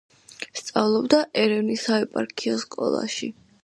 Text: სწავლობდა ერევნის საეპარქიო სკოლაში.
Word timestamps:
სწავლობდა 0.61 1.21
ერევნის 1.43 1.87
საეპარქიო 1.91 2.61
სკოლაში. 2.67 3.37